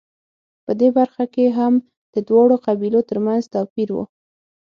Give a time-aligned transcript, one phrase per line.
[0.65, 1.73] په دې برخه کې هم
[2.13, 3.97] د دواړو قبیلو ترمنځ توپیر و